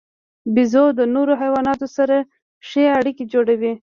[0.53, 2.17] بیزو د نورو حیواناتو سره
[2.67, 3.73] ښې اړیکې جوړوي.